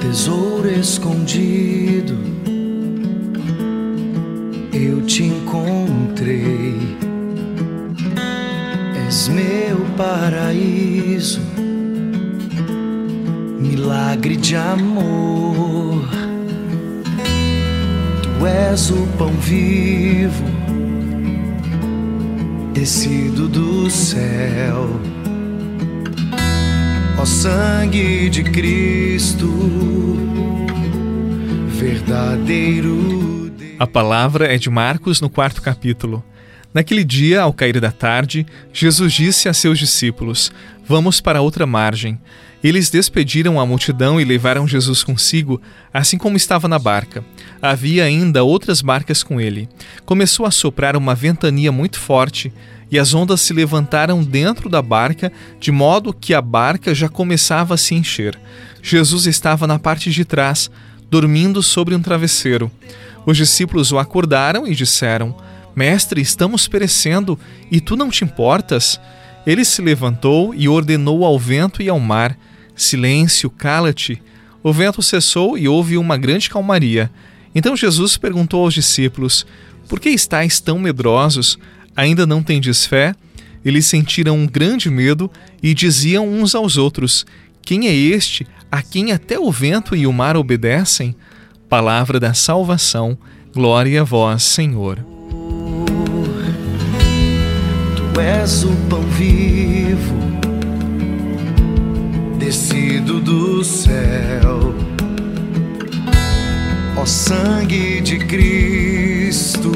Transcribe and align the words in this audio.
tesouro 0.00 0.68
escondido, 0.68 2.18
eu 4.72 5.02
te 5.02 5.24
encontrei. 5.24 6.96
És 9.06 9.28
meu 9.28 9.84
paraíso, 9.96 11.40
milagre 13.58 14.36
de 14.36 14.56
amor. 14.56 16.08
Tu 18.22 18.46
és 18.46 18.90
o 18.90 19.06
pão 19.18 19.32
vivo, 19.32 20.44
descido 22.72 23.48
do 23.48 23.90
céu 23.90 25.09
ó 27.20 27.26
sangue 27.26 28.30
de 28.30 28.42
Cristo, 28.42 29.46
verdadeiro. 31.68 33.52
A 33.78 33.86
palavra 33.86 34.46
é 34.46 34.56
de 34.56 34.70
Marcos 34.70 35.20
no 35.20 35.28
quarto 35.28 35.60
capítulo. 35.60 36.24
Naquele 36.72 37.04
dia, 37.04 37.42
ao 37.42 37.52
cair 37.52 37.78
da 37.78 37.92
tarde, 37.92 38.46
Jesus 38.72 39.12
disse 39.12 39.50
a 39.50 39.52
seus 39.52 39.78
discípulos: 39.78 40.50
Vamos 40.86 41.20
para 41.20 41.42
outra 41.42 41.66
margem. 41.66 42.18
Eles 42.64 42.88
despediram 42.88 43.60
a 43.60 43.66
multidão 43.66 44.18
e 44.18 44.24
levaram 44.24 44.66
Jesus 44.66 45.04
consigo, 45.04 45.60
assim 45.92 46.16
como 46.16 46.38
estava 46.38 46.68
na 46.68 46.78
barca. 46.78 47.22
Havia 47.60 48.04
ainda 48.04 48.44
outras 48.44 48.80
barcas 48.80 49.22
com 49.22 49.38
ele. 49.38 49.68
Começou 50.06 50.46
a 50.46 50.50
soprar 50.50 50.96
uma 50.96 51.14
ventania 51.14 51.70
muito 51.70 51.98
forte 51.98 52.50
e 52.90 52.98
as 52.98 53.14
ondas 53.14 53.40
se 53.40 53.52
levantaram 53.52 54.22
dentro 54.22 54.68
da 54.68 54.82
barca, 54.82 55.32
de 55.60 55.70
modo 55.70 56.12
que 56.12 56.34
a 56.34 56.42
barca 56.42 56.94
já 56.94 57.08
começava 57.08 57.74
a 57.74 57.76
se 57.76 57.94
encher. 57.94 58.38
Jesus 58.82 59.26
estava 59.26 59.66
na 59.66 59.78
parte 59.78 60.10
de 60.10 60.24
trás, 60.24 60.70
dormindo 61.10 61.62
sobre 61.62 61.94
um 61.94 62.02
travesseiro. 62.02 62.70
Os 63.24 63.36
discípulos 63.36 63.92
o 63.92 63.98
acordaram 63.98 64.66
e 64.66 64.74
disseram: 64.74 65.36
Mestre, 65.74 66.20
estamos 66.20 66.66
perecendo 66.66 67.38
e 67.70 67.80
tu 67.80 67.96
não 67.96 68.10
te 68.10 68.24
importas? 68.24 69.00
Ele 69.46 69.64
se 69.64 69.80
levantou 69.80 70.54
e 70.54 70.68
ordenou 70.68 71.24
ao 71.24 71.38
vento 71.38 71.82
e 71.82 71.88
ao 71.88 72.00
mar: 72.00 72.36
Silêncio, 72.74 73.50
cala-te. 73.50 74.20
O 74.62 74.72
vento 74.72 75.02
cessou 75.02 75.56
e 75.56 75.68
houve 75.68 75.96
uma 75.96 76.16
grande 76.16 76.50
calmaria. 76.50 77.10
Então 77.54 77.76
Jesus 77.76 78.16
perguntou 78.16 78.64
aos 78.64 78.74
discípulos: 78.74 79.46
Por 79.88 80.00
que 80.00 80.10
estáis 80.10 80.60
tão 80.60 80.78
medrosos? 80.78 81.58
Ainda 81.96 82.26
não 82.26 82.42
tendes 82.42 82.86
fé? 82.86 83.14
Eles 83.64 83.86
sentiram 83.86 84.36
um 84.36 84.46
grande 84.46 84.88
medo 84.90 85.30
e 85.62 85.74
diziam 85.74 86.28
uns 86.28 86.54
aos 86.54 86.76
outros: 86.76 87.26
Quem 87.62 87.88
é 87.88 87.94
este 87.94 88.46
a 88.70 88.82
quem 88.82 89.12
até 89.12 89.38
o 89.38 89.50
vento 89.50 89.94
e 89.94 90.06
o 90.06 90.12
mar 90.12 90.36
obedecem? 90.36 91.14
Palavra 91.68 92.18
da 92.18 92.34
salvação, 92.34 93.16
glória 93.54 94.00
a 94.00 94.04
vós, 94.04 94.42
Senhor. 94.42 94.98
Tu 97.96 98.20
és 98.20 98.64
o 98.64 98.74
pão 98.88 99.02
vivo, 99.02 100.16
descido 102.38 103.20
do 103.20 103.62
céu, 103.62 104.74
ó 106.96 107.04
sangue 107.04 108.00
de 108.00 108.18
Cristo 108.18 109.70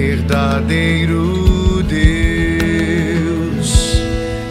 verdadeiro 0.00 1.82
Deus. 1.82 3.70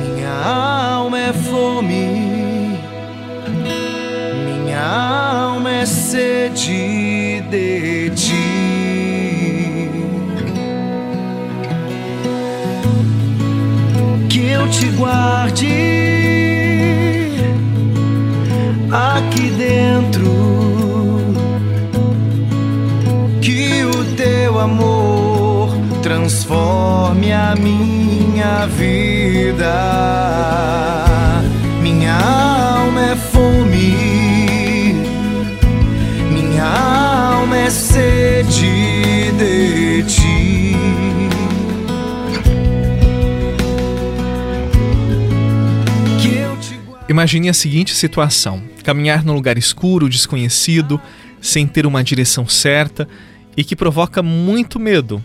Minha 0.00 0.30
alma 0.30 1.18
é 1.18 1.32
fome, 1.32 2.78
minha 4.46 4.80
alma 4.80 5.70
é 5.72 5.86
sede 5.86 7.42
de 7.50 8.10
ti. 8.10 8.50
Que 14.30 14.50
eu 14.50 14.68
te 14.70 14.86
guarde 14.90 15.66
aqui 18.92 19.50
dentro. 19.58 20.30
Que 23.40 23.84
o 23.84 24.04
teu 24.14 24.60
amor 24.60 25.01
transforme 26.32 27.30
a 27.30 27.54
minha 27.54 28.66
vida. 28.68 29.74
Minha 31.82 32.14
alma 32.14 33.10
é 33.10 33.16
fome, 33.16 34.94
minha 36.30 36.64
alma 36.64 37.54
é 37.58 37.68
sede 37.68 39.30
de 39.32 40.02
ti. 40.04 40.76
Imagine 47.10 47.50
a 47.50 47.54
seguinte 47.54 47.94
situação: 47.94 48.62
caminhar 48.82 49.22
num 49.22 49.34
lugar 49.34 49.58
escuro, 49.58 50.08
desconhecido, 50.08 50.98
sem 51.42 51.66
ter 51.66 51.84
uma 51.84 52.02
direção 52.02 52.48
certa 52.48 53.06
e 53.54 53.62
que 53.62 53.76
provoca 53.76 54.22
muito 54.22 54.80
medo. 54.80 55.22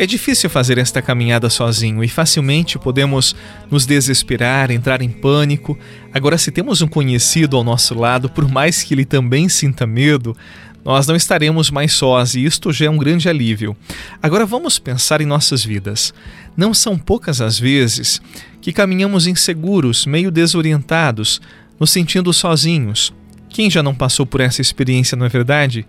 É 0.00 0.06
difícil 0.06 0.48
fazer 0.48 0.78
esta 0.78 1.02
caminhada 1.02 1.50
sozinho 1.50 2.02
e 2.02 2.08
facilmente 2.08 2.78
podemos 2.78 3.36
nos 3.70 3.84
desesperar, 3.84 4.70
entrar 4.70 5.02
em 5.02 5.10
pânico. 5.10 5.78
Agora, 6.10 6.38
se 6.38 6.50
temos 6.50 6.80
um 6.80 6.88
conhecido 6.88 7.54
ao 7.54 7.62
nosso 7.62 7.94
lado, 7.94 8.30
por 8.30 8.50
mais 8.50 8.82
que 8.82 8.94
ele 8.94 9.04
também 9.04 9.46
sinta 9.46 9.86
medo, 9.86 10.34
nós 10.82 11.06
não 11.06 11.14
estaremos 11.14 11.70
mais 11.70 11.92
sós 11.92 12.34
e 12.34 12.42
isto 12.42 12.72
já 12.72 12.86
é 12.86 12.90
um 12.90 12.96
grande 12.96 13.28
alívio. 13.28 13.76
Agora 14.22 14.46
vamos 14.46 14.78
pensar 14.78 15.20
em 15.20 15.26
nossas 15.26 15.62
vidas. 15.62 16.14
Não 16.56 16.72
são 16.72 16.96
poucas 16.96 17.42
as 17.42 17.58
vezes 17.58 18.22
que 18.62 18.72
caminhamos 18.72 19.26
inseguros, 19.26 20.06
meio 20.06 20.30
desorientados, 20.30 21.42
nos 21.78 21.90
sentindo 21.90 22.32
sozinhos. 22.32 23.12
Quem 23.50 23.68
já 23.68 23.82
não 23.82 23.94
passou 23.94 24.24
por 24.24 24.40
essa 24.40 24.62
experiência, 24.62 25.14
não 25.14 25.26
é 25.26 25.28
verdade? 25.28 25.84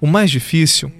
O 0.00 0.06
mais 0.06 0.30
difícil 0.30 0.90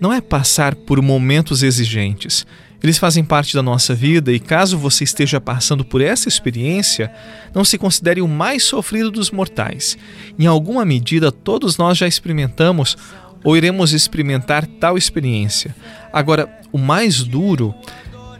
não 0.00 0.12
é 0.12 0.20
passar 0.20 0.74
por 0.74 1.00
momentos 1.02 1.62
exigentes. 1.62 2.46
Eles 2.82 2.98
fazem 2.98 3.24
parte 3.24 3.54
da 3.54 3.62
nossa 3.62 3.94
vida 3.94 4.32
e, 4.32 4.38
caso 4.38 4.78
você 4.78 5.02
esteja 5.02 5.40
passando 5.40 5.84
por 5.84 6.00
essa 6.00 6.28
experiência, 6.28 7.12
não 7.52 7.64
se 7.64 7.76
considere 7.76 8.20
o 8.20 8.28
mais 8.28 8.62
sofrido 8.62 9.10
dos 9.10 9.30
mortais. 9.30 9.98
Em 10.38 10.46
alguma 10.46 10.84
medida, 10.84 11.32
todos 11.32 11.76
nós 11.76 11.98
já 11.98 12.06
experimentamos 12.06 12.96
ou 13.42 13.56
iremos 13.56 13.92
experimentar 13.92 14.66
tal 14.66 14.96
experiência. 14.96 15.74
Agora, 16.12 16.48
o 16.72 16.78
mais 16.78 17.24
duro 17.24 17.74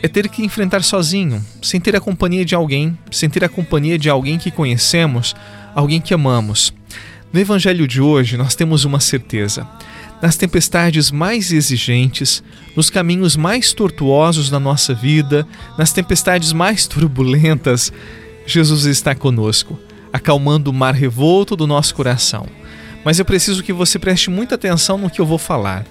é 0.01 0.07
ter 0.07 0.29
que 0.29 0.45
enfrentar 0.45 0.85
sozinho, 0.85 1.45
sem 1.61 1.81
ter 1.81 1.97
a 1.97 2.01
companhia 2.01 2.45
de 2.45 2.55
alguém, 2.55 2.97
sem 3.11 3.29
ter 3.29 3.43
a 3.43 3.49
companhia 3.49 3.99
de 3.99 4.09
alguém 4.09 4.39
que 4.39 4.53
conhecemos, 4.53 5.35
alguém 5.75 6.01
que 6.01 6.15
amamos. 6.15 6.73
No 7.33 7.41
Evangelho 7.41 7.89
de 7.89 8.01
hoje, 8.01 8.37
nós 8.37 8.55
temos 8.55 8.85
uma 8.85 9.01
certeza 9.01 9.67
nas 10.21 10.37
tempestades 10.37 11.11
mais 11.11 11.53
exigentes, 11.53 12.43
nos 12.77 12.91
caminhos 12.91 13.37
mais 13.37 13.73
tortuosos 13.73 14.51
da 14.51 14.59
nossa 14.59 14.93
vida, 14.95 15.47
nas 15.77 15.93
tempestades 15.93 16.53
mais 16.53 16.87
turbulentas, 16.87 17.93
Jesus 18.47 18.85
está 18.85 19.15
conosco, 19.15 19.79
acalmando 20.13 20.71
o 20.71 20.75
mar 20.75 20.95
revolto 20.95 21.55
do 21.55 21.67
nosso 21.67 21.95
coração. 21.95 22.47
Mas 23.05 23.19
eu 23.19 23.25
preciso 23.25 23.63
que 23.63 23.73
você 23.73 23.99
preste 23.99 24.31
muita 24.31 24.57
atenção 24.57 24.99
no 24.99 25.11
que 25.11 25.21
eu 25.21 25.27
vou 25.27 25.39
falar. 25.39 25.87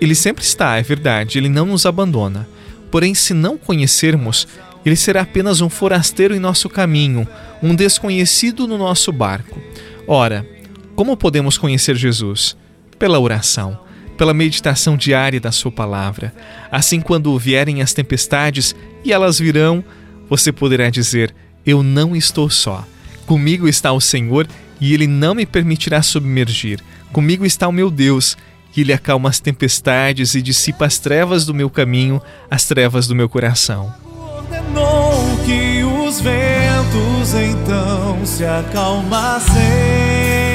Ele 0.00 0.14
sempre 0.14 0.44
está, 0.44 0.76
é 0.76 0.82
verdade, 0.82 1.38
ele 1.38 1.48
não 1.48 1.66
nos 1.66 1.84
abandona. 1.84 2.48
Porém, 2.90 3.14
se 3.14 3.34
não 3.34 3.58
conhecermos, 3.58 4.46
ele 4.84 4.96
será 4.96 5.22
apenas 5.22 5.60
um 5.60 5.68
forasteiro 5.68 6.34
em 6.34 6.38
nosso 6.38 6.68
caminho, 6.68 7.26
um 7.62 7.74
desconhecido 7.74 8.66
no 8.66 8.78
nosso 8.78 9.12
barco. 9.12 9.60
Ora, 10.06 10.46
como 10.94 11.16
podemos 11.16 11.58
conhecer 11.58 11.96
Jesus? 11.96 12.56
Pela 12.98 13.18
oração, 13.18 13.78
pela 14.16 14.34
meditação 14.34 14.96
diária 14.96 15.40
da 15.40 15.52
Sua 15.52 15.70
palavra. 15.70 16.34
Assim, 16.70 17.00
quando 17.00 17.38
vierem 17.38 17.80
as 17.80 17.92
tempestades, 17.92 18.74
e 19.04 19.12
elas 19.12 19.38
virão, 19.38 19.84
você 20.28 20.52
poderá 20.52 20.90
dizer: 20.90 21.34
Eu 21.64 21.82
não 21.82 22.14
estou 22.14 22.50
só. 22.50 22.84
Comigo 23.26 23.68
está 23.68 23.92
o 23.92 24.00
Senhor 24.00 24.46
e 24.80 24.92
Ele 24.92 25.06
não 25.06 25.34
me 25.34 25.46
permitirá 25.46 26.02
submergir. 26.02 26.80
Comigo 27.12 27.44
está 27.44 27.68
o 27.68 27.72
meu 27.72 27.90
Deus 27.90 28.36
e 28.76 28.80
Ele 28.80 28.92
acalma 28.92 29.28
as 29.28 29.40
tempestades 29.40 30.34
e 30.34 30.42
dissipa 30.42 30.86
as 30.86 30.98
trevas 30.98 31.46
do 31.46 31.54
meu 31.54 31.70
caminho, 31.70 32.20
as 32.50 32.66
trevas 32.66 33.06
do 33.06 33.14
meu 33.14 33.28
coração. 33.28 33.92
Ordenou 34.16 35.38
que 35.44 35.84
os 35.84 36.20
ventos 36.20 37.34
então 37.34 38.24
se 38.24 38.44
acalmassem 38.44 40.47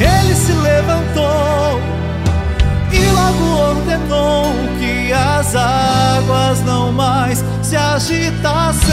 ele 0.00 0.34
se 0.34 0.52
levantou 0.52 1.80
e 2.92 2.98
logo 3.10 3.44
ordenou 3.70 4.52
que 4.78 5.12
as 5.12 5.54
águas 5.54 6.60
não 6.64 6.90
mais 6.92 7.44
se 7.62 7.76
agitassem. 7.76 8.90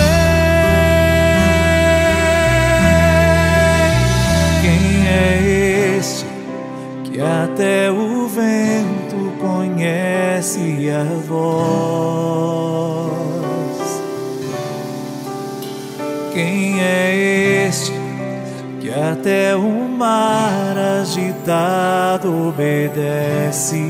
Quem 4.62 5.08
é 5.08 5.98
este 5.98 6.26
que 7.06 7.22
até 7.22 7.90
o 7.90 8.28
vento 8.28 9.32
conhece 9.40 10.90
a 10.90 11.04
voz? 11.28 12.18
Quem 16.34 16.80
é 16.82 17.66
este? 17.68 18.07
Até 19.12 19.56
o 19.56 19.88
mar 19.88 20.76
agitado 21.02 22.50
obedece? 22.50 23.82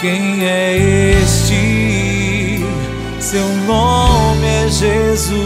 Quem 0.00 0.44
é 0.44 0.76
este? 1.22 2.64
Seu 3.20 3.46
nome 3.66 4.46
é 4.46 4.68
Jesus. 4.68 5.36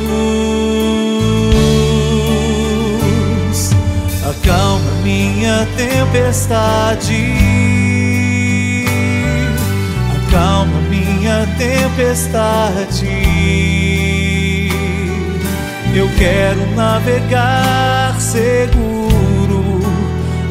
Acalma 4.29 4.91
minha 5.03 5.67
tempestade. 5.77 7.35
Acalma 10.29 10.81
minha 10.89 11.47
tempestade. 11.59 13.09
Eu 15.93 16.09
quero 16.17 16.75
navegar 16.77 18.21
seguro 18.21 19.81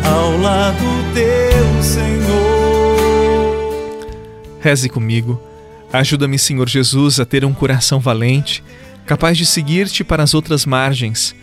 ao 0.03 0.37
lado 0.37 0.83
teu, 1.13 1.81
Senhor. 1.81 2.89
Reze 4.59 4.89
comigo. 4.89 5.41
Ajuda-me, 5.93 6.37
Senhor 6.37 6.67
Jesus, 6.67 7.21
a 7.21 7.25
ter 7.25 7.45
um 7.45 7.53
coração 7.53 8.01
valente, 8.01 8.61
capaz 9.05 9.37
de 9.37 9.45
seguir-te 9.45 10.03
para 10.03 10.21
as 10.21 10.33
outras 10.33 10.65
margens, 10.65 11.33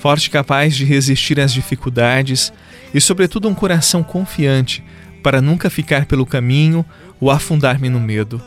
forte 0.00 0.28
capaz 0.28 0.76
de 0.76 0.84
resistir 0.84 1.40
às 1.40 1.50
dificuldades 1.50 2.52
e, 2.92 3.00
sobretudo, 3.00 3.48
um 3.48 3.54
coração 3.54 4.02
confiante 4.02 4.84
para 5.22 5.40
nunca 5.40 5.70
ficar 5.70 6.04
pelo 6.04 6.26
caminho 6.26 6.84
ou 7.18 7.30
afundar-me 7.30 7.88
no 7.88 7.98
medo. 7.98 8.40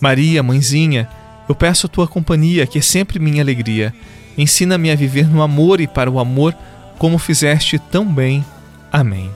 Maria, 0.00 0.42
mãezinha, 0.42 1.08
eu 1.48 1.54
peço 1.54 1.86
a 1.86 1.88
tua 1.88 2.08
companhia, 2.08 2.66
que 2.66 2.78
é 2.78 2.82
sempre 2.82 3.20
minha 3.20 3.42
alegria. 3.42 3.94
Ensina-me 4.36 4.90
a 4.90 4.96
viver 4.96 5.28
no 5.28 5.42
amor 5.42 5.80
e 5.80 5.86
para 5.86 6.10
o 6.10 6.18
amor, 6.18 6.56
como 6.98 7.18
fizeste 7.18 7.78
tão 7.78 8.04
bem. 8.04 8.44
Amém. 8.92 9.30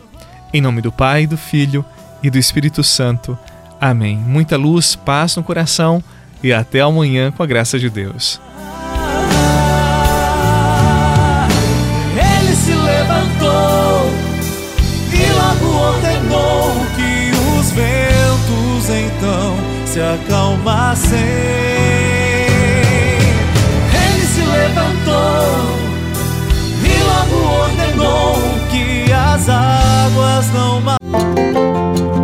Em 0.52 0.60
nome 0.60 0.80
do 0.80 0.90
Pai, 0.92 1.26
do 1.26 1.36
Filho 1.36 1.84
e 2.22 2.30
do 2.30 2.38
Espírito 2.38 2.82
Santo. 2.82 3.38
Amém. 3.80 4.16
Muita 4.16 4.56
luz, 4.56 4.96
paz 4.96 5.36
no 5.36 5.42
coração 5.42 6.02
e 6.42 6.50
até 6.52 6.80
amanhã 6.80 7.30
com 7.30 7.42
a 7.42 7.46
graça 7.46 7.78
de 7.78 7.90
Deus. 7.90 8.40
Ele 12.16 12.54
se 12.54 12.72
levantou 12.72 14.10
e 15.12 15.32
logo 15.32 15.66
ordenou 15.76 16.72
que 16.96 17.30
os 17.58 17.70
ventos 17.72 18.88
então 18.90 19.56
se 19.86 20.00
acalmassem. 20.00 22.23